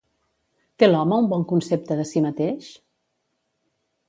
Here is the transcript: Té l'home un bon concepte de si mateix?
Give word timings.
Té 0.83 0.87
l'home 0.89 1.19
un 1.23 1.27
bon 1.33 1.45
concepte 1.51 1.99
de 2.01 2.07
si 2.13 2.25
mateix? 2.27 2.71